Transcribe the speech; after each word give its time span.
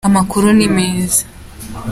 Amakuru 0.07 0.47
ni 0.57 0.67
meza. 0.75 1.23